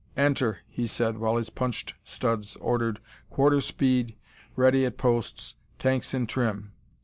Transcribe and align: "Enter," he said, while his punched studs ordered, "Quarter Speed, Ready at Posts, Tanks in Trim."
"Enter," 0.17 0.61
he 0.67 0.87
said, 0.87 1.19
while 1.19 1.37
his 1.37 1.51
punched 1.51 1.93
studs 2.03 2.55
ordered, 2.55 2.99
"Quarter 3.29 3.61
Speed, 3.61 4.15
Ready 4.55 4.83
at 4.83 4.97
Posts, 4.97 5.53
Tanks 5.77 6.15
in 6.15 6.25
Trim." 6.25 6.71